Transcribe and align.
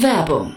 Werbung 0.00 0.56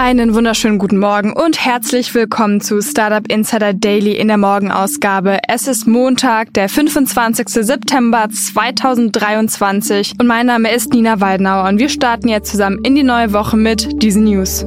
Einen 0.00 0.32
wunderschönen 0.32 0.78
guten 0.78 0.98
Morgen 0.98 1.32
und 1.32 1.64
herzlich 1.64 2.14
willkommen 2.14 2.60
zu 2.60 2.80
Startup 2.80 3.26
Insider 3.26 3.74
Daily 3.74 4.12
in 4.12 4.28
der 4.28 4.36
Morgenausgabe. 4.36 5.40
Es 5.48 5.66
ist 5.66 5.88
Montag, 5.88 6.54
der 6.54 6.68
25. 6.68 7.48
September 7.48 8.28
2023 8.30 10.14
und 10.20 10.28
mein 10.28 10.46
Name 10.46 10.72
ist 10.72 10.92
Nina 10.92 11.20
Weidenauer 11.20 11.68
und 11.68 11.80
wir 11.80 11.88
starten 11.88 12.28
jetzt 12.28 12.52
zusammen 12.52 12.78
in 12.84 12.94
die 12.94 13.02
neue 13.02 13.32
Woche 13.32 13.56
mit 13.56 14.00
diesen 14.00 14.22
News. 14.22 14.64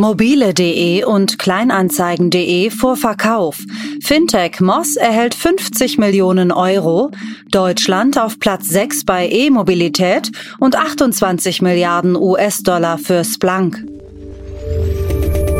Mobile.de 0.00 1.04
und 1.04 1.38
Kleinanzeigen.de 1.38 2.70
vor 2.70 2.96
Verkauf. 2.96 3.58
Fintech 4.02 4.58
Moss 4.60 4.96
erhält 4.96 5.34
50 5.34 5.98
Millionen 5.98 6.52
Euro, 6.52 7.10
Deutschland 7.50 8.18
auf 8.18 8.38
Platz 8.38 8.66
6 8.68 9.04
bei 9.04 9.28
E-Mobilität 9.28 10.32
und 10.58 10.74
28 10.74 11.60
Milliarden 11.60 12.16
US-Dollar 12.16 12.96
für 12.96 13.24
Splunk. 13.24 13.84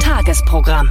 Tagesprogramm. 0.00 0.90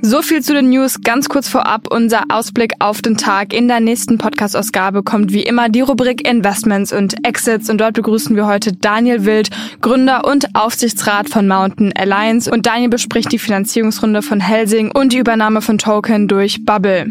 So 0.00 0.22
viel 0.22 0.42
zu 0.42 0.54
den 0.54 0.70
News. 0.70 1.00
Ganz 1.02 1.28
kurz 1.28 1.48
vorab 1.48 1.88
unser 1.90 2.22
Ausblick 2.28 2.74
auf 2.78 3.02
den 3.02 3.16
Tag. 3.16 3.52
In 3.52 3.66
der 3.66 3.80
nächsten 3.80 4.16
Podcast-Ausgabe 4.16 5.02
kommt 5.02 5.32
wie 5.32 5.42
immer 5.42 5.68
die 5.68 5.80
Rubrik 5.80 6.26
Investments 6.26 6.92
und 6.92 7.26
Exits 7.26 7.68
und 7.68 7.80
dort 7.80 7.94
begrüßen 7.94 8.36
wir 8.36 8.46
heute 8.46 8.72
Daniel 8.72 9.24
Wild, 9.24 9.50
Gründer 9.80 10.24
und 10.24 10.54
Aufsichtsrat 10.54 11.28
von 11.28 11.48
Mountain 11.48 11.92
Alliance 11.96 12.48
und 12.48 12.64
Daniel 12.64 12.90
bespricht 12.90 13.32
die 13.32 13.40
Finanzierungsrunde 13.40 14.22
von 14.22 14.38
Helsing 14.38 14.92
und 14.92 15.12
die 15.12 15.18
Übernahme 15.18 15.62
von 15.62 15.78
Token 15.78 16.28
durch 16.28 16.64
Bubble. 16.64 17.08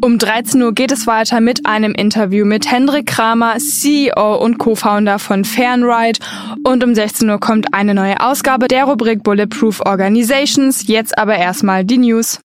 Um 0.00 0.18
13 0.18 0.62
Uhr 0.62 0.72
geht 0.72 0.92
es 0.92 1.08
weiter 1.08 1.40
mit 1.40 1.66
einem 1.66 1.92
Interview 1.92 2.44
mit 2.44 2.70
Hendrik 2.70 3.06
Kramer, 3.06 3.56
CEO 3.58 4.36
und 4.36 4.58
Co-Founder 4.58 5.18
von 5.18 5.44
Fernride 5.44 6.20
und 6.62 6.84
um 6.84 6.94
16 6.94 7.28
Uhr 7.28 7.40
kommt 7.40 7.74
eine 7.74 7.94
neue 7.94 8.20
Ausgabe 8.20 8.68
der 8.68 8.84
Rubrik 8.84 9.24
Bulletproof 9.24 9.80
Organizations. 9.84 10.86
Jetzt 10.86 11.18
aber 11.18 11.36
erstmal 11.36 11.84
die 11.84 11.98
News. 11.98 12.37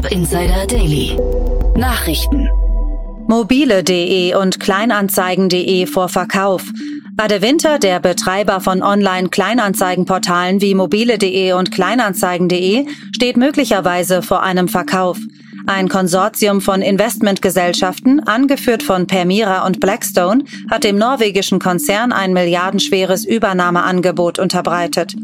Startup 0.00 0.12
Insider 0.12 0.66
Daily. 0.66 1.18
Nachrichten. 1.76 2.48
Mobile.de 3.28 4.34
und 4.34 4.58
Kleinanzeigen.de 4.58 5.84
vor 5.84 6.08
Verkauf. 6.08 6.64
Adewinter, 7.18 7.78
der 7.78 8.00
Betreiber 8.00 8.60
von 8.60 8.82
Online-Kleinanzeigenportalen 8.82 10.62
wie 10.62 10.74
mobile.de 10.74 11.52
und 11.52 11.70
Kleinanzeigen.de, 11.70 12.86
steht 13.14 13.36
möglicherweise 13.36 14.22
vor 14.22 14.42
einem 14.42 14.68
Verkauf. 14.68 15.18
Ein 15.66 15.90
Konsortium 15.90 16.62
von 16.62 16.80
Investmentgesellschaften, 16.80 18.20
angeführt 18.20 18.82
von 18.82 19.06
Permira 19.06 19.66
und 19.66 19.80
Blackstone, 19.80 20.44
hat 20.70 20.84
dem 20.84 20.96
norwegischen 20.96 21.58
Konzern 21.58 22.12
ein 22.12 22.32
milliardenschweres 22.32 23.26
Übernahmeangebot 23.26 24.38
unterbreitet. 24.38 25.14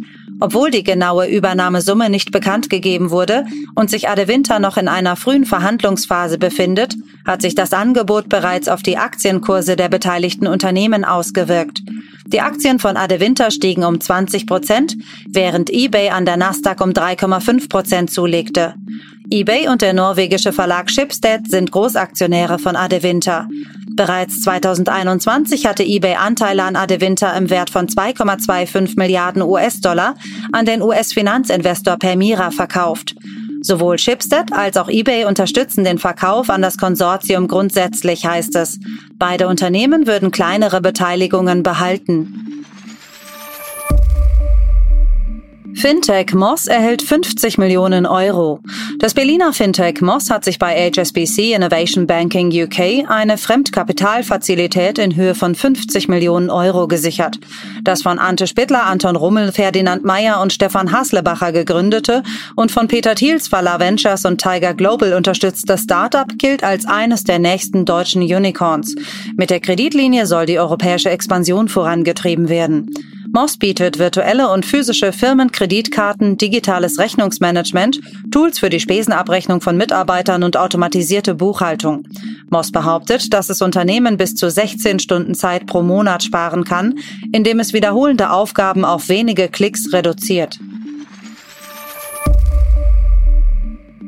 Obwohl 0.41 0.71
die 0.71 0.85
genaue 0.85 1.27
Übernahmesumme 1.27 2.11
nicht 2.11 2.31
bekannt 2.31 2.69
gegeben 2.69 3.11
wurde 3.11 3.47
und 3.75 3.91
sich 3.91 4.09
Adewinter 4.09 4.59
noch 4.59 4.77
in 4.77 4.89
einer 4.89 5.17
frühen 5.17 5.47
Verhandlungsphase 5.47 6.39
befindet, 6.39 6.95
hat 7.25 7.43
sich 7.43 7.55
das 7.55 7.73
Angebot 7.73 8.29
bereits 8.29 8.69
auf 8.69 8.83
die 8.83 8.99
Aktienkurse 8.99 9.77
der 9.77 9.89
beteiligten 9.89 10.47
Unternehmen 10.47 11.05
ausgewirkt. 11.05 11.83
Die 12.27 12.41
Aktien 12.41 12.79
von 12.79 12.97
Adewinter 12.97 13.51
stiegen 13.51 13.85
um 13.85 14.01
20 14.01 14.47
Prozent, 14.47 14.97
während 15.29 15.71
eBay 15.71 16.11
an 16.11 16.27
der 16.27 16.37
Nasdaq 16.37 16.81
um 16.81 16.91
3,5 16.91 17.69
Prozent 17.69 18.11
zulegte. 18.11 18.75
eBay 19.31 19.67
und 19.69 19.83
der 19.83 19.93
norwegische 19.93 20.53
Verlag 20.53 20.89
Schibsted 20.89 21.51
sind 21.51 21.73
Großaktionäre 21.73 22.61
von 22.61 22.77
Adewinter. 22.77 23.49
Bereits 23.97 24.41
2021 24.43 25.67
hatte 25.67 25.83
eBay 25.83 26.15
Anteile 26.15 26.63
an 26.63 26.77
Adewinter 26.77 27.37
im 27.37 27.51
Wert 27.51 27.71
von 27.71 27.89
2,25 27.89 28.97
Milliarden 28.97 29.43
US-Dollar 29.43 30.15
an 30.53 30.65
den 30.65 30.81
US-Finanzinvestor 30.81 31.97
Permira 31.97 32.53
verkauft. 32.53 33.17
Sowohl 33.63 33.99
Shipstead 33.99 34.53
als 34.53 34.77
auch 34.77 34.89
eBay 34.89 35.25
unterstützen 35.25 35.83
den 35.83 35.99
Verkauf 35.99 36.49
an 36.49 36.63
das 36.63 36.77
Konsortium 36.77 37.49
grundsätzlich, 37.49 38.25
heißt 38.25 38.55
es. 38.55 38.79
Beide 39.15 39.49
Unternehmen 39.49 40.07
würden 40.07 40.31
kleinere 40.31 40.81
Beteiligungen 40.81 41.65
behalten. 41.65 42.46
Fintech 45.87 46.35
Moss 46.35 46.67
erhält 46.67 47.01
50 47.01 47.59
Millionen 47.59 48.07
Euro. 48.07 48.59
Das 48.99 49.15
Berliner 49.15 49.53
Fintech 49.53 50.01
Moss 50.01 50.31
hat 50.31 50.45
sich 50.45 50.59
bei 50.59 50.91
HSBC 50.91 51.55
Innovation 51.55 52.09
Banking 52.09 52.51
UK 52.51 53.09
eine 53.09 53.39
Fremdkapitalfazilität 53.39 54.99
in 54.99 55.15
Höhe 55.15 55.37
von 55.37 55.55
50 55.55 56.09
Millionen 56.09 56.51
Euro 56.51 56.89
gesichert. 56.89 57.39
Das 57.85 58.03
von 58.03 58.19
Ante 58.19 58.49
Spittler, 58.49 58.83
Anton 58.83 59.15
Rummel, 59.15 59.53
Ferdinand 59.53 60.05
Meyer 60.05 60.41
und 60.41 60.53
Stefan 60.53 60.91
Haslebacher 60.91 61.53
gegründete 61.53 62.25
und 62.57 62.73
von 62.73 62.89
Peter 62.89 63.15
Thiels 63.15 63.47
Fala 63.47 63.79
Ventures 63.79 64.25
und 64.25 64.41
Tiger 64.41 64.75
Global 64.75 65.15
unterstützte 65.15 65.79
Startup 65.79 66.27
gilt 66.37 66.65
als 66.65 66.85
eines 66.87 67.23
der 67.23 67.39
nächsten 67.39 67.85
deutschen 67.85 68.23
Unicorns. 68.23 68.97
Mit 69.37 69.51
der 69.51 69.61
Kreditlinie 69.61 70.27
soll 70.27 70.47
die 70.47 70.59
europäische 70.59 71.11
Expansion 71.11 71.69
vorangetrieben 71.69 72.49
werden. 72.49 72.91
Moss 73.33 73.57
bietet 73.57 73.99
virtuelle 73.99 74.51
und 74.51 74.65
physische 74.65 75.13
Firmenkreditkarten, 75.13 76.37
digitales 76.37 76.99
Rechnungsmanagement, 76.99 78.01
Tools 78.31 78.59
für 78.59 78.71
die 78.71 78.81
Spesenabrechnung 78.81 79.61
von 79.61 79.77
Mitarbeitern 79.77 80.43
und 80.43 80.57
automatisierte 80.57 81.35
Buchhaltung. 81.35 82.07
Moss 82.51 82.71
behauptet, 82.71 83.33
dass 83.33 83.51
es 83.51 83.63
Unternehmen 83.63 84.17
bis 84.17 84.35
zu 84.35 84.51
16 84.51 84.99
Stunden 84.99 85.35
Zeit 85.35 85.67
pro 85.67 85.83
Monat 85.83 86.23
sparen 86.23 86.65
kann, 86.65 86.95
indem 87.33 87.61
es 87.61 87.73
wiederholende 87.73 88.31
Aufgaben 88.31 88.85
auf 88.85 89.09
wenige 89.09 89.49
Klicks 89.49 89.93
reduziert. 89.93 90.59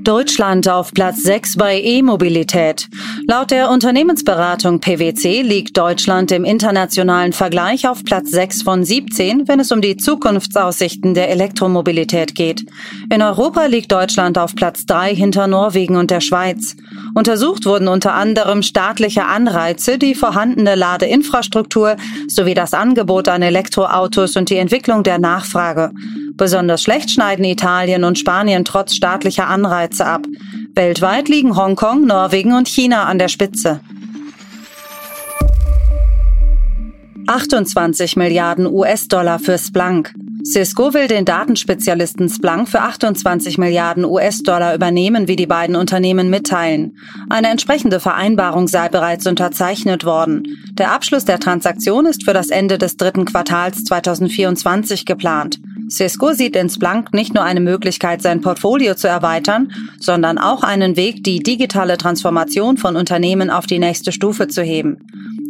Deutschland 0.05 0.69
auf 0.69 0.93
Platz 0.93 1.23
6 1.23 1.57
bei 1.57 1.81
E-Mobilität. 1.81 2.89
Laut 3.27 3.51
der 3.51 3.71
Unternehmensberatung 3.71 4.81
PwC 4.81 5.43
liegt 5.43 5.77
Deutschland 5.77 6.33
im 6.33 6.45
internationalen 6.45 7.33
Vergleich 7.33 7.89
auf 7.89 8.05
Platz 8.05 8.31
6 8.31 8.63
von 8.63 8.85
17, 8.85 9.49
wenn 9.49 9.61
es 9.61 9.73
um 9.73 9.81
die 9.81 9.97
Zukunftsaussichten 9.97 11.15
der 11.15 11.31
Elektromobilität 11.31 12.35
geht. 12.35 12.65
In 13.13 13.23
Europa 13.23 13.67
liegt 13.67 13.93
Deutschland 13.93 14.39
auf 14.39 14.55
Platz 14.55 14.87
3 14.87 15.15
hinter 15.15 15.47
Norwegen 15.47 15.97
und 15.97 16.11
der 16.11 16.21
Schweiz. 16.21 16.77
Untersucht 17.15 17.67
wurden 17.67 17.89
unter 17.89 18.15
anderem 18.15 18.63
staatliche 18.63 19.25
Anreize, 19.25 19.99
die 19.99 20.15
vorhandene 20.15 20.75
Ladeinfrastruktur 20.75 21.97
sowie 22.29 22.55
das 22.55 22.75
Angebot 22.75 23.29
an 23.29 23.43
Elektroautos 23.43 24.37
und 24.37 24.51
die 24.51 24.57
Entwicklung 24.57 25.03
der 25.03 25.19
Nachfrage. 25.19 25.91
Besonders 26.35 26.83
schlecht 26.83 27.11
schneiden 27.11 27.45
Italien 27.45 28.05
und 28.05 28.19
Spanien 28.19 28.65
trotz 28.65 28.95
staatlicher 28.95 29.49
Anreize 29.49 30.07
ab. 30.07 30.27
Weltweit 30.75 31.29
liegen 31.29 31.57
Hongkong, 31.57 32.07
Norwegen 32.07 32.53
und 32.53 32.69
China 32.69 33.05
an 33.05 33.19
der 33.19 33.29
Spitze. 33.29 33.81
28 37.27 38.17
Milliarden 38.17 38.67
US-Dollar 38.67 39.39
für 39.39 39.59
Splunk. 39.59 40.15
Cisco 40.51 40.95
will 40.95 41.09
den 41.09 41.27
Datenspezialisten 41.27 42.31
Splunk 42.31 42.71
für 42.71 42.81
28 42.81 43.59
Milliarden 43.59 44.07
US-Dollar 44.07 44.75
übernehmen, 44.75 45.29
wie 45.29 45.37
die 45.37 45.47
beiden 45.47 45.77
Unternehmen 45.77 46.31
mitteilen. 46.31 46.97
Eine 47.29 47.49
entsprechende 47.51 48.01
Vereinbarung 48.01 48.67
sei 48.67 48.89
bereits 48.89 49.27
unterzeichnet 49.27 50.07
worden. 50.07 50.45
Der 50.73 50.93
Abschluss 50.93 51.27
der 51.27 51.39
Transaktion 51.39 52.07
ist 52.07 52.25
für 52.25 52.33
das 52.33 52.49
Ende 52.49 52.79
des 52.79 52.97
dritten 52.97 53.27
Quartals 53.27 53.85
2024 53.85 55.05
geplant. 55.05 55.61
Cisco 55.91 56.33
sieht 56.33 56.57
in 56.57 56.71
Splunk 56.71 57.13
nicht 57.13 57.35
nur 57.35 57.45
eine 57.45 57.61
Möglichkeit, 57.61 58.23
sein 58.23 58.41
Portfolio 58.41 58.95
zu 58.95 59.07
erweitern, 59.07 59.71
sondern 60.01 60.39
auch 60.39 60.63
einen 60.63 60.97
Weg, 60.97 61.25
die 61.25 61.43
digitale 61.43 61.99
Transformation 61.99 62.79
von 62.79 62.97
Unternehmen 62.97 63.51
auf 63.51 63.67
die 63.67 63.79
nächste 63.79 64.13
Stufe 64.13 64.49
zu 64.49 64.63
heben. 64.63 64.99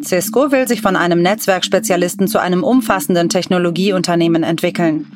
Cisco 0.03 0.51
will 0.53 0.69
sich 0.69 0.81
von 0.81 0.97
einem 0.97 1.23
Netzwerkspezialisten 1.23 2.29
zu 2.29 2.39
einem 2.41 2.63
umfassenden 2.65 3.29
Technologieunternehmen 3.29 4.43
entwickeln. 4.43 5.07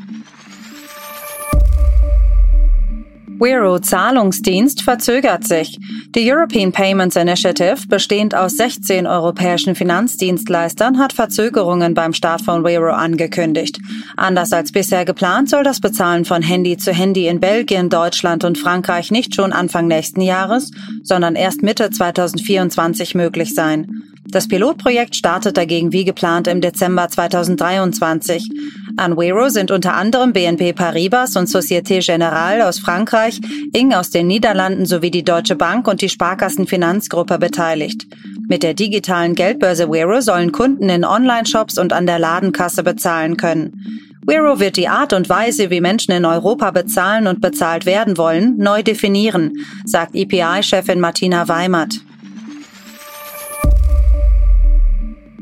Wero 3.42 3.80
Zahlungsdienst 3.80 4.82
verzögert 4.82 5.44
sich. 5.44 5.76
Die 6.14 6.32
European 6.32 6.70
Payments 6.70 7.16
Initiative, 7.16 7.88
bestehend 7.88 8.36
aus 8.36 8.56
16 8.56 9.04
europäischen 9.04 9.74
Finanzdienstleistern, 9.74 10.98
hat 10.98 11.12
Verzögerungen 11.12 11.94
beim 11.94 12.12
Start 12.12 12.42
von 12.42 12.62
Wero 12.62 12.92
angekündigt. 12.92 13.80
Anders 14.16 14.52
als 14.52 14.70
bisher 14.70 15.04
geplant 15.04 15.48
soll 15.48 15.64
das 15.64 15.80
Bezahlen 15.80 16.24
von 16.24 16.42
Handy 16.42 16.76
zu 16.76 16.92
Handy 16.92 17.26
in 17.26 17.40
Belgien, 17.40 17.88
Deutschland 17.88 18.44
und 18.44 18.58
Frankreich 18.58 19.10
nicht 19.10 19.34
schon 19.34 19.52
Anfang 19.52 19.88
nächsten 19.88 20.20
Jahres, 20.20 20.70
sondern 21.02 21.34
erst 21.34 21.64
Mitte 21.64 21.90
2024 21.90 23.16
möglich 23.16 23.54
sein. 23.54 24.11
Das 24.32 24.48
Pilotprojekt 24.48 25.14
startet 25.14 25.58
dagegen 25.58 25.92
wie 25.92 26.06
geplant 26.06 26.48
im 26.48 26.62
Dezember 26.62 27.06
2023. 27.06 28.48
An 28.96 29.18
Wero 29.18 29.50
sind 29.50 29.70
unter 29.70 29.92
anderem 29.92 30.32
BNP 30.32 30.72
Paribas 30.72 31.36
und 31.36 31.50
Société 31.50 31.98
Générale 31.98 32.66
aus 32.66 32.78
Frankreich, 32.78 33.38
Ing 33.74 33.92
aus 33.92 34.08
den 34.08 34.28
Niederlanden 34.28 34.86
sowie 34.86 35.10
die 35.10 35.22
Deutsche 35.22 35.54
Bank 35.54 35.86
und 35.86 36.00
die 36.00 36.08
Sparkassenfinanzgruppe 36.08 37.38
beteiligt. 37.38 38.06
Mit 38.48 38.62
der 38.62 38.72
digitalen 38.72 39.34
Geldbörse 39.34 39.90
Wero 39.90 40.22
sollen 40.22 40.50
Kunden 40.50 40.88
in 40.88 41.04
Online-Shops 41.04 41.76
und 41.76 41.92
an 41.92 42.06
der 42.06 42.18
Ladenkasse 42.18 42.82
bezahlen 42.82 43.36
können. 43.36 44.08
Wero 44.24 44.60
wird 44.60 44.78
die 44.78 44.88
Art 44.88 45.12
und 45.12 45.28
Weise, 45.28 45.68
wie 45.68 45.82
Menschen 45.82 46.12
in 46.12 46.24
Europa 46.24 46.70
bezahlen 46.70 47.26
und 47.26 47.42
bezahlt 47.42 47.84
werden 47.84 48.16
wollen, 48.16 48.56
neu 48.56 48.82
definieren, 48.82 49.52
sagt 49.84 50.14
EPI-Chefin 50.14 51.00
Martina 51.00 51.48
Weimert. 51.48 52.00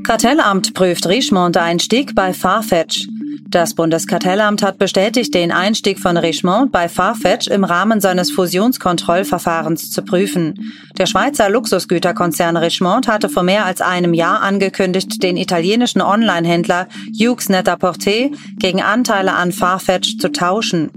Kartellamt 0.05 0.75
prüft 0.75 1.07
Richemont-Einstieg 1.07 2.15
bei 2.15 2.33
Farfetch. 2.33 3.07
Das 3.49 3.75
Bundeskartellamt 3.75 4.63
hat 4.63 4.79
bestätigt, 4.79 5.35
den 5.35 5.51
Einstieg 5.51 5.99
von 5.99 6.17
Richemont 6.17 6.71
bei 6.71 6.89
Farfetch 6.89 7.49
im 7.49 7.65
Rahmen 7.65 8.01
seines 8.01 8.31
Fusionskontrollverfahrens 8.31 9.91
zu 9.91 10.03
prüfen. 10.03 10.73
Der 10.99 11.07
Schweizer 11.07 11.51
Luxusgüterkonzern 11.51 12.57
Richemont 12.57 13.09
hatte 13.09 13.29
vor 13.29 13.43
mehr 13.43 13.67
als 13.67 13.81
einem 13.81 14.15
Jahr 14.15 14.41
angekündigt, 14.43 15.23
den 15.23 15.37
italienischen 15.37 16.01
Online-Händler 16.01 16.87
Hughes 17.19 17.49
Net-a-Porter 17.49 18.31
gegen 18.59 18.83
Anteile 18.83 19.35
an 19.35 19.53
Farfetch 19.53 20.19
zu 20.19 20.31
tauschen. 20.31 20.91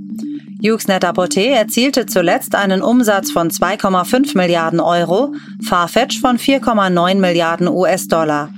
Hughes 0.64 0.88
Net-a-Porter 0.88 1.42
erzielte 1.42 2.06
zuletzt 2.06 2.56
einen 2.56 2.82
Umsatz 2.82 3.32
von 3.32 3.50
2,5 3.50 4.38
Milliarden 4.38 4.80
Euro, 4.80 5.34
Farfetch 5.62 6.22
von 6.22 6.38
4,9 6.38 7.16
Milliarden 7.16 7.68
US-Dollar. 7.68 8.50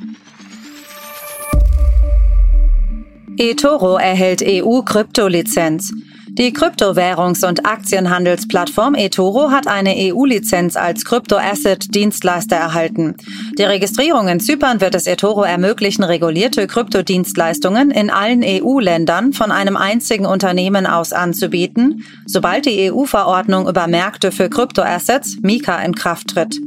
eToro 3.37 3.97
erhält 3.97 4.43
EU-Kryptolizenz. 4.45 5.91
Die 6.37 6.51
Kryptowährungs- 6.51 7.47
und 7.47 7.65
Aktienhandelsplattform 7.65 8.95
eToro 8.95 9.51
hat 9.51 9.67
eine 9.67 9.95
EU-Lizenz 9.95 10.75
als 10.75 11.05
Kryptoasset-Dienstleister 11.05 12.57
erhalten. 12.57 13.15
Die 13.57 13.63
Registrierung 13.63 14.27
in 14.27 14.41
Zypern 14.41 14.81
wird 14.81 14.95
es 14.95 15.07
eToro 15.07 15.43
ermöglichen, 15.43 16.03
regulierte 16.03 16.67
Kryptodienstleistungen 16.67 17.89
in 17.89 18.09
allen 18.09 18.43
EU-Ländern 18.43 19.31
von 19.31 19.49
einem 19.49 19.77
einzigen 19.77 20.25
Unternehmen 20.25 20.85
aus 20.85 21.13
anzubieten, 21.13 22.03
sobald 22.25 22.65
die 22.65 22.91
EU-Verordnung 22.91 23.69
über 23.69 23.87
Märkte 23.87 24.33
für 24.33 24.49
Kryptoassets 24.49 25.37
MiCA 25.41 25.79
in 25.79 25.95
Kraft 25.95 26.31
tritt. 26.31 26.59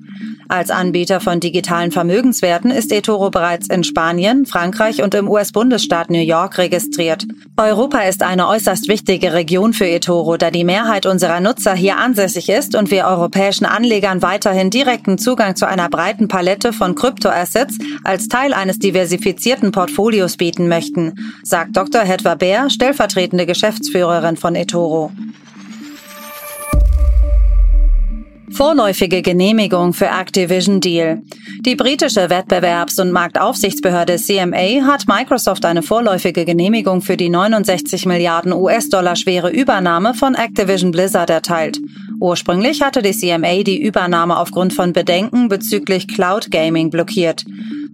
Als 0.50 0.70
Anbieter 0.70 1.20
von 1.20 1.40
digitalen 1.40 1.92
Vermögenswerten 1.92 2.70
ist 2.70 2.90
eToro 2.90 3.28
bereits 3.28 3.68
in 3.68 3.84
Spanien, 3.84 4.46
Frankreich 4.46 5.02
und 5.02 5.14
im 5.14 5.28
US-Bundesstaat 5.28 6.08
New 6.08 6.22
York 6.22 6.56
registriert. 6.56 7.26
Europa 7.58 7.98
ist 8.00 8.22
eine 8.22 8.48
äußerst 8.48 8.88
wichtige 8.88 9.34
Region 9.34 9.74
für 9.74 9.86
eToro, 9.86 10.38
da 10.38 10.50
die 10.50 10.64
Mehrheit 10.64 11.04
unserer 11.04 11.40
Nutzer 11.40 11.74
hier 11.74 11.98
ansässig 11.98 12.48
ist 12.48 12.74
und 12.74 12.90
wir 12.90 13.04
europäischen 13.04 13.66
Anlegern 13.66 14.22
weiterhin 14.22 14.70
direkten 14.70 15.18
Zugang 15.18 15.54
zu 15.54 15.68
einer 15.68 15.90
breiten 15.90 16.28
Palette 16.28 16.72
von 16.72 16.94
Kryptoassets 16.94 17.76
als 18.02 18.28
Teil 18.28 18.54
eines 18.54 18.78
diversifizierten 18.78 19.70
Portfolios 19.70 20.38
bieten 20.38 20.66
möchten, 20.66 21.14
sagt 21.42 21.76
Dr. 21.76 22.00
Hedwa 22.00 22.36
Bär, 22.36 22.70
stellvertretende 22.70 23.44
Geschäftsführerin 23.44 24.38
von 24.38 24.54
eToro. 24.54 25.12
Vorläufige 28.58 29.22
Genehmigung 29.22 29.92
für 29.92 30.06
Activision 30.06 30.80
Deal. 30.80 31.22
Die 31.60 31.76
britische 31.76 32.28
Wettbewerbs- 32.28 33.00
und 33.00 33.12
Marktaufsichtsbehörde 33.12 34.16
CMA 34.16 34.84
hat 34.84 35.06
Microsoft 35.06 35.64
eine 35.64 35.80
vorläufige 35.80 36.44
Genehmigung 36.44 37.00
für 37.00 37.16
die 37.16 37.28
69 37.28 38.04
Milliarden 38.06 38.52
US-Dollar 38.52 39.14
schwere 39.14 39.50
Übernahme 39.50 40.12
von 40.12 40.34
Activision 40.34 40.90
Blizzard 40.90 41.30
erteilt. 41.30 41.78
Ursprünglich 42.20 42.82
hatte 42.82 43.00
die 43.00 43.12
CMA 43.12 43.62
die 43.62 43.80
Übernahme 43.80 44.38
aufgrund 44.38 44.72
von 44.72 44.92
Bedenken 44.92 45.48
bezüglich 45.48 46.08
Cloud 46.08 46.50
Gaming 46.50 46.90
blockiert. 46.90 47.44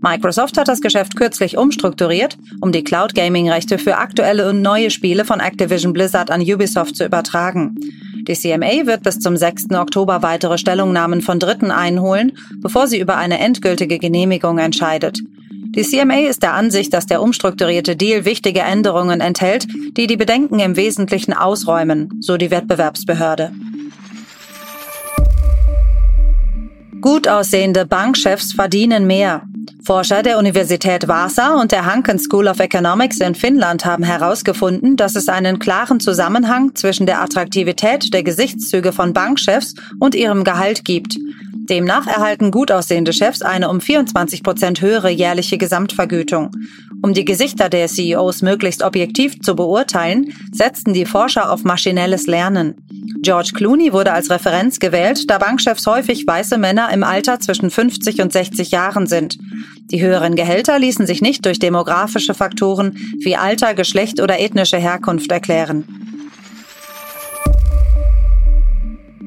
Microsoft 0.01 0.59
hat 0.59 0.69
das 0.69 0.81
Geschäft 0.81 1.17
kürzlich 1.17 1.57
umstrukturiert, 1.57 2.37
um 2.61 2.73
die 2.73 2.85
Cloud 2.85 3.15
Gaming 3.15 3.51
Rechte 3.51 3.79
für 3.79 3.97
aktuelle 3.97 4.49
und 4.49 4.63
neue 4.63 4.91
Spiele 4.91 5.25
von 5.25 5.41
Activision 5.41 5.93
Blizzard 5.93 6.31
an 6.31 6.41
Ubisoft 6.41 6.97
zu 6.97 7.05
übertragen. 7.05 7.75
Die 8.27 8.35
CMA 8.35 8.87
wird 8.87 9.03
bis 9.03 9.19
zum 9.19 9.37
6. 9.37 9.71
Oktober 9.73 10.23
weitere 10.23 10.57
Stellungnahmen 10.57 11.21
von 11.21 11.39
Dritten 11.39 11.71
einholen, 11.71 12.33
bevor 12.63 12.87
sie 12.87 12.99
über 12.99 13.17
eine 13.17 13.39
endgültige 13.39 13.99
Genehmigung 13.99 14.59
entscheidet. 14.59 15.21
Die 15.51 15.83
CMA 15.83 16.29
ist 16.29 16.43
der 16.43 16.55
Ansicht, 16.55 16.95
dass 16.95 17.07
der 17.07 17.21
umstrukturierte 17.21 17.97
Deal 17.97 18.25
wichtige 18.25 18.61
Änderungen 18.61 19.21
enthält, 19.21 19.67
die 19.97 20.07
die 20.07 20.17
Bedenken 20.17 20.61
im 20.61 20.77
Wesentlichen 20.77 21.35
ausräumen, 21.35 22.19
so 22.21 22.37
die 22.37 22.51
Wettbewerbsbehörde. 22.51 23.53
Gut 27.05 27.29
aussehende 27.29 27.85
Bankchefs 27.85 28.55
verdienen 28.55 29.07
mehr. 29.07 29.43
Forscher 29.85 30.23
der 30.23 30.39
Universität 30.39 31.07
Vasa 31.07 31.61
und 31.61 31.71
der 31.71 31.85
Hanken 31.85 32.19
School 32.19 32.49
of 32.49 32.61
Economics 32.61 33.21
in 33.21 33.35
Finnland 33.35 33.85
haben 33.85 34.05
herausgefunden, 34.05 34.97
dass 34.97 35.15
es 35.15 35.29
einen 35.29 35.59
klaren 35.59 36.01
Zusammenhang 36.01 36.75
zwischen 36.75 37.05
der 37.05 37.21
Attraktivität 37.21 38.15
der 38.15 38.23
Gesichtszüge 38.23 38.91
von 38.91 39.13
Bankchefs 39.13 39.75
und 40.01 40.15
ihrem 40.15 40.45
Gehalt 40.45 40.87
gibt. 40.87 41.19
Demnach 41.69 42.07
erhalten 42.07 42.51
gut 42.51 42.73
aussehende 42.73 43.13
Chefs 43.13 43.43
eine 43.43 43.69
um 43.69 43.83
24 43.83 44.43
Prozent 44.43 44.81
höhere 44.81 45.11
jährliche 45.11 45.59
Gesamtvergütung. 45.59 46.53
Um 47.03 47.13
die 47.13 47.27
Gesichter 47.27 47.69
der 47.69 47.89
CEOs 47.89 48.41
möglichst 48.41 48.83
objektiv 48.83 49.41
zu 49.41 49.55
beurteilen, 49.55 50.33
setzten 50.53 50.95
die 50.95 51.05
Forscher 51.05 51.53
auf 51.53 51.65
maschinelles 51.65 52.27
Lernen. 52.27 52.77
George 53.25 53.53
Clooney 53.55 53.95
wurde 53.95 54.13
als 54.13 54.29
Referenz 54.29 54.79
gewählt, 54.79 55.31
da 55.31 55.39
Bankchefs 55.39 55.87
häufig 55.87 56.27
weiße 56.27 56.59
Männer 56.59 56.91
im 56.93 57.03
Alter 57.03 57.41
zwischen 57.41 57.71
50 57.71 58.21
und 58.21 58.35
60 58.35 58.71
Jahren 58.71 59.07
sind. 59.07 59.39
Die 59.91 60.03
höheren 60.03 60.37
Gehälter 60.37 60.79
ließen 60.79 61.07
sich 61.07 61.23
nicht 61.23 61.47
durch 61.47 61.59
demografische 61.59 62.35
Faktoren 62.35 62.99
wie 63.21 63.37
Alter, 63.37 63.73
Geschlecht 63.73 64.21
oder 64.21 64.41
ethnische 64.41 64.77
Herkunft 64.77 65.33
erklären. 65.33 66.14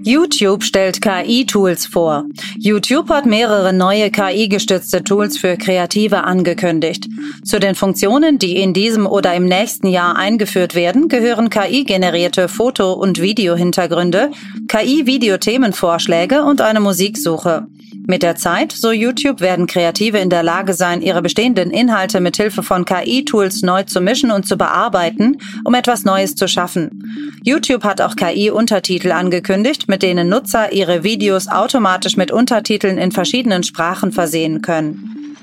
YouTube 0.07 0.63
stellt 0.63 1.01
KI-Tools 1.01 1.85
vor. 1.85 2.23
YouTube 2.57 3.09
hat 3.09 3.25
mehrere 3.25 3.73
neue 3.73 4.09
KI-gestützte 4.09 5.03
Tools 5.03 5.37
für 5.37 5.57
Kreative 5.57 6.23
angekündigt. 6.23 7.09
Zu 7.43 7.59
den 7.59 7.75
Funktionen, 7.75 8.39
die 8.39 8.55
in 8.55 8.73
diesem 8.73 9.05
oder 9.05 9.35
im 9.35 9.43
nächsten 9.43 9.87
Jahr 9.87 10.15
eingeführt 10.15 10.75
werden, 10.75 11.09
gehören 11.09 11.49
KI-generierte 11.49 12.47
Foto- 12.47 12.93
und 12.93 13.21
Videohintergründe, 13.21 14.31
KI-Videothemenvorschläge 14.69 16.41
und 16.41 16.61
eine 16.61 16.79
Musiksuche. 16.79 17.67
Mit 18.09 18.23
der 18.23 18.37
Zeit, 18.37 18.71
so 18.71 18.93
YouTube, 18.93 19.41
werden 19.41 19.67
Kreative 19.67 20.17
in 20.17 20.29
der 20.29 20.41
Lage 20.41 20.73
sein, 20.73 21.01
ihre 21.01 21.21
bestehenden 21.21 21.71
Inhalte 21.71 22.21
mit 22.21 22.37
Hilfe 22.37 22.63
von 22.63 22.85
KI-Tools 22.85 23.63
neu 23.63 23.83
zu 23.83 23.99
mischen 23.99 24.31
und 24.31 24.47
zu 24.47 24.55
bearbeiten, 24.55 25.39
um 25.65 25.73
etwas 25.73 26.05
Neues 26.05 26.33
zu 26.33 26.47
schaffen. 26.47 27.03
YouTube 27.43 27.83
hat 27.83 27.99
auch 27.99 28.15
KI-Untertitel 28.15 29.11
angekündigt, 29.11 29.89
mit 29.89 30.03
denen 30.03 30.29
Nutzer 30.29 30.71
ihre 30.71 31.03
Videos 31.03 31.49
automatisch 31.49 32.15
mit 32.15 32.31
Untertiteln 32.31 32.97
in 32.97 33.11
verschiedenen 33.11 33.63
Sprachen 33.63 34.13
versehen 34.13 34.61
können. 34.61 35.35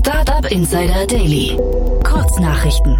Startup 0.00 0.50
Insider 0.50 1.06
Daily. 1.06 1.58
Kurznachrichten. 2.04 2.96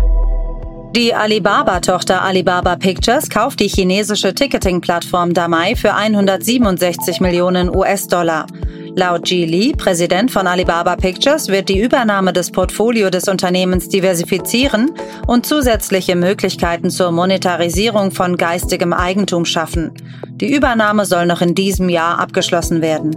Die 0.94 1.14
Alibaba-Tochter 1.14 2.20
Alibaba 2.20 2.76
Pictures 2.76 3.30
kauft 3.30 3.61
die 3.61 3.68
chinesische 3.68 4.34
Ticketing-Plattform 4.34 5.32
Damai 5.32 5.75
für 5.75 5.94
167 5.94 7.18
Millionen 7.18 7.75
US-Dollar. 7.75 8.46
Laut 8.94 9.26
Ji 9.26 9.46
Li, 9.46 9.72
Präsident 9.72 10.30
von 10.30 10.46
Alibaba 10.46 10.96
Pictures, 10.96 11.49
wird 11.49 11.70
die 11.70 11.80
Übernahme 11.80 12.34
des 12.34 12.50
Portfolio 12.50 13.08
des 13.08 13.26
Unternehmens 13.26 13.88
diversifizieren 13.88 14.90
und 15.26 15.46
zusätzliche 15.46 16.14
Möglichkeiten 16.14 16.90
zur 16.90 17.11
Monetarisierung 17.11 18.11
von 18.11 18.37
geistigem 18.37 18.92
Eigentum 18.92 19.46
schaffen. 19.46 19.92
Die 20.34 20.54
Übernahme 20.54 21.06
soll 21.06 21.25
noch 21.25 21.40
in 21.40 21.54
diesem 21.54 21.88
Jahr 21.88 22.18
abgeschlossen 22.18 22.82
werden. 22.82 23.16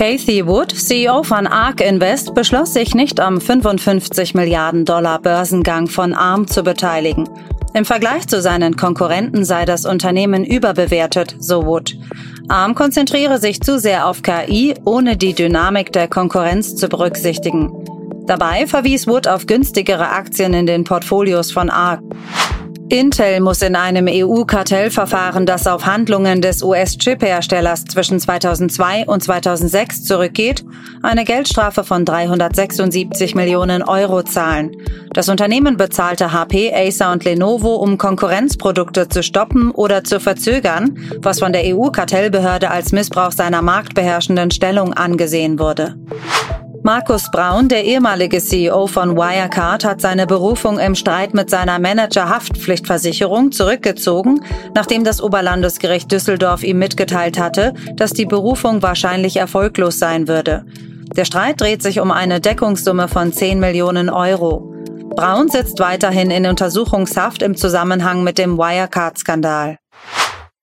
Cathy 0.00 0.46
Wood, 0.46 0.72
CEO 0.72 1.22
von 1.22 1.46
ARK 1.46 1.82
Invest, 1.82 2.34
beschloss 2.34 2.72
sich 2.72 2.94
nicht 2.94 3.20
am 3.20 3.38
55 3.38 4.32
Milliarden 4.32 4.86
Dollar 4.86 5.20
Börsengang 5.20 5.88
von 5.88 6.14
ARM 6.14 6.46
zu 6.46 6.62
beteiligen. 6.62 7.28
Im 7.74 7.84
Vergleich 7.84 8.26
zu 8.26 8.40
seinen 8.40 8.76
Konkurrenten 8.76 9.44
sei 9.44 9.66
das 9.66 9.84
Unternehmen 9.84 10.42
überbewertet, 10.46 11.36
so 11.38 11.66
Wood. 11.66 11.98
ARM 12.48 12.74
konzentriere 12.74 13.38
sich 13.38 13.60
zu 13.60 13.78
sehr 13.78 14.06
auf 14.06 14.22
KI, 14.22 14.74
ohne 14.86 15.18
die 15.18 15.34
Dynamik 15.34 15.92
der 15.92 16.08
Konkurrenz 16.08 16.76
zu 16.76 16.88
berücksichtigen. 16.88 17.70
Dabei 18.26 18.66
verwies 18.66 19.06
Wood 19.06 19.28
auf 19.28 19.44
günstigere 19.44 20.08
Aktien 20.08 20.54
in 20.54 20.64
den 20.64 20.84
Portfolios 20.84 21.52
von 21.52 21.68
ARK. 21.68 22.00
Intel 22.90 23.38
muss 23.38 23.62
in 23.62 23.76
einem 23.76 24.08
EU-Kartellverfahren, 24.08 25.46
das 25.46 25.68
auf 25.68 25.86
Handlungen 25.86 26.42
des 26.42 26.60
US-Chip-Herstellers 26.60 27.84
zwischen 27.84 28.18
2002 28.18 29.06
und 29.06 29.22
2006 29.22 30.02
zurückgeht, 30.02 30.64
eine 31.00 31.24
Geldstrafe 31.24 31.84
von 31.84 32.04
376 32.04 33.36
Millionen 33.36 33.84
Euro 33.84 34.24
zahlen. 34.24 34.72
Das 35.12 35.28
Unternehmen 35.28 35.76
bezahlte 35.76 36.32
HP, 36.32 36.74
Acer 36.74 37.12
und 37.12 37.24
Lenovo, 37.24 37.76
um 37.76 37.96
Konkurrenzprodukte 37.96 39.08
zu 39.08 39.22
stoppen 39.22 39.70
oder 39.70 40.02
zu 40.02 40.18
verzögern, 40.18 40.98
was 41.18 41.38
von 41.38 41.52
der 41.52 41.62
EU-Kartellbehörde 41.66 42.70
als 42.70 42.90
Missbrauch 42.90 43.32
seiner 43.32 43.62
marktbeherrschenden 43.62 44.50
Stellung 44.50 44.94
angesehen 44.94 45.60
wurde. 45.60 45.94
Markus 46.82 47.30
Braun, 47.30 47.68
der 47.68 47.84
ehemalige 47.84 48.40
CEO 48.40 48.86
von 48.86 49.14
Wirecard, 49.14 49.84
hat 49.84 50.00
seine 50.00 50.26
Berufung 50.26 50.78
im 50.78 50.94
Streit 50.94 51.34
mit 51.34 51.50
seiner 51.50 51.78
Manager-Haftpflichtversicherung 51.78 53.52
zurückgezogen, 53.52 54.40
nachdem 54.74 55.04
das 55.04 55.22
Oberlandesgericht 55.22 56.10
Düsseldorf 56.10 56.62
ihm 56.62 56.78
mitgeteilt 56.78 57.38
hatte, 57.38 57.74
dass 57.96 58.12
die 58.12 58.24
Berufung 58.24 58.80
wahrscheinlich 58.80 59.36
erfolglos 59.36 59.98
sein 59.98 60.26
würde. 60.26 60.64
Der 61.14 61.26
Streit 61.26 61.60
dreht 61.60 61.82
sich 61.82 62.00
um 62.00 62.10
eine 62.10 62.40
Deckungssumme 62.40 63.08
von 63.08 63.30
10 63.30 63.60
Millionen 63.60 64.08
Euro. 64.08 64.74
Braun 65.14 65.48
sitzt 65.48 65.80
weiterhin 65.80 66.30
in 66.30 66.46
Untersuchungshaft 66.46 67.42
im 67.42 67.56
Zusammenhang 67.56 68.24
mit 68.24 68.38
dem 68.38 68.56
Wirecard-Skandal. 68.56 69.76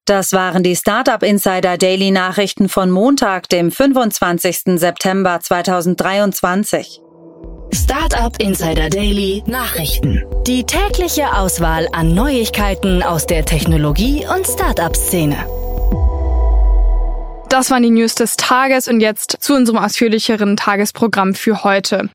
Das 0.08 0.32
waren 0.32 0.64
die 0.64 0.78
Startup 0.78 1.22
Insider 1.22 1.78
Daily 1.78 2.12
Nachrichten 2.12 2.70
von 2.70 2.90
Montag, 2.90 3.50
dem 3.50 3.74
25. 3.74 4.80
September 4.80 5.42
2023. 5.42 7.02
Startup 7.74 8.34
Insider 8.42 8.90
Daily 8.90 9.44
Nachrichten. 9.48 10.24
Die 10.48 10.64
tägliche 10.64 11.34
Auswahl 11.34 11.90
an 11.92 12.16
Neuigkeiten 12.16 13.04
aus 13.04 13.26
der 13.26 13.44
Technologie- 13.44 14.26
und 14.34 14.48
Startup-Szene. 14.48 15.36
Das 17.50 17.70
waren 17.70 17.84
die 17.84 17.90
News 17.90 18.16
des 18.16 18.38
Tages 18.38 18.88
und 18.88 19.02
jetzt 19.02 19.36
zu 19.42 19.56
unserem 19.56 19.80
ausführlicheren 19.80 20.56
Tagesprogramm 20.56 21.34
für 21.34 21.66
heute. 21.66 22.10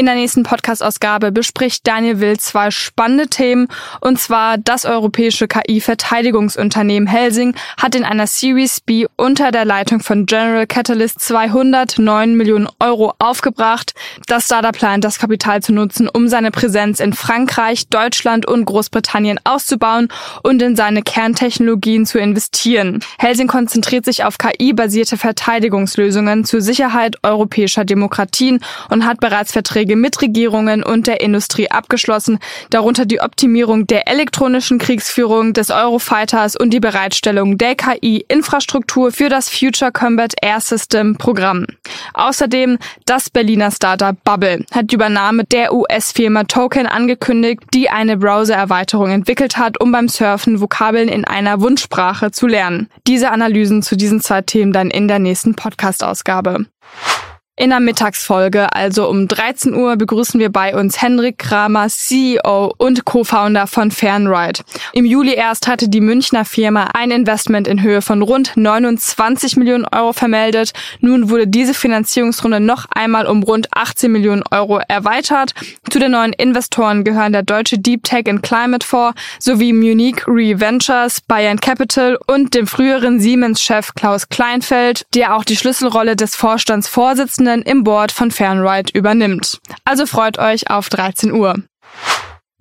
In 0.00 0.06
der 0.06 0.14
nächsten 0.14 0.44
Podcast-Ausgabe 0.44 1.30
bespricht 1.30 1.86
Daniel 1.86 2.20
Will 2.20 2.38
zwei 2.38 2.70
spannende 2.70 3.28
Themen, 3.28 3.68
und 4.00 4.18
zwar 4.18 4.56
das 4.56 4.86
europäische 4.86 5.46
KI-Verteidigungsunternehmen 5.46 7.06
Helsing 7.06 7.54
hat 7.76 7.94
in 7.94 8.04
einer 8.04 8.26
Series 8.26 8.80
B 8.80 9.04
unter 9.16 9.50
der 9.50 9.66
Leitung 9.66 10.00
von 10.00 10.24
General 10.24 10.66
Catalyst 10.66 11.20
209 11.20 12.34
Millionen 12.34 12.66
Euro 12.78 13.12
aufgebracht. 13.18 13.92
Das 14.26 14.46
Startup 14.46 14.72
plant, 14.72 15.04
das 15.04 15.18
Kapital 15.18 15.62
zu 15.62 15.74
nutzen, 15.74 16.08
um 16.08 16.28
seine 16.28 16.50
Präsenz 16.50 16.98
in 16.98 17.12
Frankreich, 17.12 17.88
Deutschland 17.88 18.46
und 18.48 18.64
Großbritannien 18.64 19.38
auszubauen 19.44 20.08
und 20.42 20.62
in 20.62 20.76
seine 20.76 21.02
Kerntechnologien 21.02 22.06
zu 22.06 22.18
investieren. 22.18 23.00
Helsing 23.18 23.48
konzentriert 23.48 24.06
sich 24.06 24.24
auf 24.24 24.38
KI-basierte 24.38 25.18
Verteidigungslösungen 25.18 26.46
zur 26.46 26.62
Sicherheit 26.62 27.18
europäischer 27.22 27.84
Demokratien 27.84 28.60
und 28.88 29.04
hat 29.04 29.20
bereits 29.20 29.52
Verträge 29.52 29.89
Verträge 29.90 29.96
mit 29.96 30.22
Regierungen 30.22 30.82
und 30.82 31.06
der 31.06 31.20
Industrie 31.20 31.70
abgeschlossen, 31.70 32.38
darunter 32.70 33.06
die 33.06 33.20
Optimierung 33.20 33.86
der 33.86 34.08
elektronischen 34.08 34.78
Kriegsführung 34.78 35.52
des 35.52 35.70
Eurofighters 35.70 36.56
und 36.56 36.70
die 36.70 36.80
Bereitstellung 36.80 37.58
der 37.58 37.74
KI-Infrastruktur 37.74 39.10
für 39.12 39.28
das 39.28 39.48
Future 39.48 39.90
Combat 39.92 40.34
Air 40.42 40.60
System 40.60 41.16
Programm. 41.16 41.66
Außerdem 42.14 42.78
das 43.06 43.30
Berliner 43.30 43.70
Startup 43.70 44.16
Bubble 44.24 44.64
hat 44.70 44.90
die 44.90 44.94
Übernahme 44.94 45.44
der 45.44 45.72
US-Firma 45.72 46.44
Token 46.44 46.86
angekündigt, 46.86 47.62
die 47.74 47.90
eine 47.90 48.16
Browser-Erweiterung 48.16 49.10
entwickelt 49.10 49.56
hat, 49.56 49.80
um 49.80 49.92
beim 49.92 50.08
Surfen 50.08 50.60
Vokabeln 50.60 51.08
in 51.08 51.24
einer 51.24 51.60
Wunschsprache 51.60 52.30
zu 52.30 52.46
lernen. 52.46 52.88
Diese 53.06 53.30
Analysen 53.30 53.82
zu 53.82 53.96
diesen 53.96 54.20
zwei 54.20 54.42
Themen 54.42 54.72
dann 54.72 54.90
in 54.90 55.08
der 55.08 55.18
nächsten 55.18 55.54
Podcast-Ausgabe. 55.54 56.66
In 57.60 57.68
der 57.68 57.80
Mittagsfolge, 57.80 58.74
also 58.74 59.06
um 59.06 59.28
13 59.28 59.74
Uhr, 59.74 59.96
begrüßen 59.96 60.40
wir 60.40 60.48
bei 60.48 60.74
uns 60.74 61.02
Henrik 61.02 61.36
Kramer, 61.36 61.88
CEO 61.90 62.72
und 62.78 63.04
Co-Founder 63.04 63.66
von 63.66 63.90
Fernride. 63.90 64.62
Im 64.94 65.04
Juli 65.04 65.34
erst 65.34 65.68
hatte 65.68 65.90
die 65.90 66.00
Münchner 66.00 66.46
Firma 66.46 66.88
ein 66.94 67.10
Investment 67.10 67.68
in 67.68 67.82
Höhe 67.82 68.00
von 68.00 68.22
rund 68.22 68.52
29 68.56 69.58
Millionen 69.58 69.84
Euro 69.84 70.14
vermeldet. 70.14 70.72
Nun 71.00 71.28
wurde 71.28 71.46
diese 71.46 71.74
Finanzierungsrunde 71.74 72.60
noch 72.60 72.86
einmal 72.94 73.26
um 73.26 73.42
rund 73.42 73.68
18 73.72 74.10
Millionen 74.10 74.42
Euro 74.50 74.80
erweitert. 74.88 75.52
Zu 75.90 75.98
den 75.98 76.12
neuen 76.12 76.32
Investoren 76.32 77.04
gehören 77.04 77.32
der 77.32 77.42
deutsche 77.42 77.78
Deep 77.78 78.04
Tech 78.04 78.26
and 78.26 78.42
Climate 78.42 78.86
Fonds 78.86 79.20
sowie 79.38 79.74
Munich 79.74 80.26
Re 80.26 80.58
Ventures, 80.58 81.20
Bayern 81.20 81.60
Capital 81.60 82.18
und 82.26 82.54
dem 82.54 82.66
früheren 82.66 83.20
Siemens-Chef 83.20 83.94
Klaus 83.94 84.30
Kleinfeld, 84.30 85.04
der 85.12 85.36
auch 85.36 85.44
die 85.44 85.56
Schlüsselrolle 85.56 86.16
des 86.16 86.34
Vorstandsvorsitzenden 86.36 87.49
Vorsitzenden 87.50 87.62
im 87.62 87.84
Board 87.84 88.12
von 88.12 88.30
Fernride 88.30 88.92
übernimmt. 88.92 89.58
Also 89.84 90.06
freut 90.06 90.38
euch 90.38 90.70
auf 90.70 90.88
13 90.88 91.32
Uhr. 91.32 91.56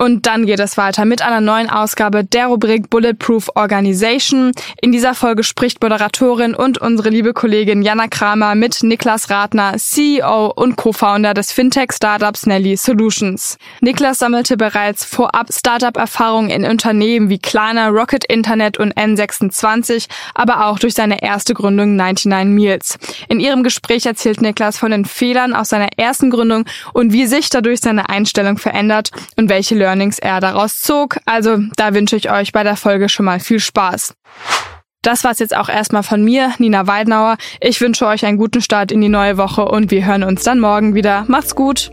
Und 0.01 0.27
dann 0.27 0.46
geht 0.46 0.62
es 0.62 0.77
weiter 0.77 1.03
mit 1.03 1.22
einer 1.22 1.41
neuen 1.41 1.70
Ausgabe 1.70 2.24
der 2.24 2.48
Rubrik 2.48 2.89
Bulletproof 2.89 3.50
Organization. 3.56 4.53
In 4.82 4.94
dieser 4.94 5.13
Folge 5.13 5.44
spricht 5.44 5.84
Moderatorin 5.84 6.56
und 6.56 6.77
unsere 6.77 7.10
liebe 7.10 7.34
Kollegin 7.34 7.82
Jana 7.82 8.08
Kramer 8.08 8.56
mit 8.56 8.82
Niklas 8.82 9.29
Ratner, 9.29 9.74
CEO 9.77 10.53
und 10.56 10.77
Co-Founder 10.77 11.34
des 11.34 11.51
Fintech-Startups 11.51 12.46
Nelly 12.46 12.77
Solutions. 12.77 13.58
Niklas 13.82 14.20
sammelte 14.20 14.56
bereits 14.56 15.03
vorab 15.03 15.50
Startup-Erfahrungen 15.51 16.50
in 16.50 16.63
Unternehmen 16.63 17.27
wie 17.27 17.39
Klarna, 17.39 17.89
Rocket 17.89 18.24
Internet 18.24 18.77
und 18.77 18.96
N26, 18.96 20.08
aber 20.34 20.65
auch 20.68 20.79
durch 20.79 20.94
seine 20.94 21.22
erste 21.22 21.53
Gründung 21.53 21.98
99 21.98 22.46
Meals. 22.56 22.98
In 23.27 23.41
ihrem 23.41 23.63
Gespräch 23.63 24.06
erzählt 24.06 24.41
Niklas 24.41 24.77
von 24.77 24.91
den 24.91 25.03
Fehlern 25.03 25.53
aus 25.53 25.68
seiner 25.68 25.89
ersten 25.98 26.29
Gründung 26.29 26.63
und 26.94 27.12
wie 27.12 27.25
sich 27.25 27.50
dadurch 27.50 27.82
seine 27.82 28.08
Einstellung 28.08 28.58
verändert 28.58 29.12
und 29.36 29.50
welche 29.50 29.75
Learnings 29.89 30.19
er 30.19 30.39
daraus 30.39 30.81
zog. 30.81 31.17
Also 31.25 31.58
da 31.75 31.96
wünsche 31.96 32.15
ich 32.15 32.31
euch 32.31 32.51
bei 32.51 32.62
der 32.63 32.75
Folge 32.75 33.10
schon 33.10 33.25
mal 33.25 33.39
viel 33.39 33.60
Spaß. 33.60 34.13
Das 35.01 35.24
war's 35.24 35.39
jetzt 35.39 35.55
auch 35.55 35.69
erstmal 35.69 36.03
von 36.03 36.24
mir, 36.24 36.53
Nina 36.60 36.86
Weidenauer. 36.86 37.38
Ich 37.60 37.81
wünsche 37.81 38.05
euch 38.05 38.24
einen 38.25 38.38
guten 38.38 38.62
Start 38.62 38.91
in 38.91 39.01
die 39.01 39.10
neue 39.10 39.38
Woche 39.38 39.65
und 39.65 39.89
wir 39.89 40.05
hören 40.05 40.24
uns 40.24 40.43
dann 40.43 40.60
morgen 40.60 40.93
wieder. 40.93 41.25
Macht's 41.27 41.55
gut! 41.55 41.91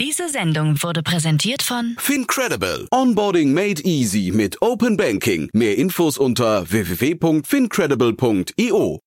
Diese 0.00 0.28
Sendung 0.28 0.82
wurde 0.82 1.04
präsentiert 1.04 1.62
von 1.62 1.94
Fincredible. 1.98 2.88
Onboarding 2.90 3.52
made 3.52 3.80
easy 3.84 4.32
mit 4.34 4.60
Open 4.62 4.96
Banking. 4.96 5.48
Mehr 5.52 5.78
Infos 5.78 6.18
unter 6.18 6.68
www.fincredible.io. 6.70 9.00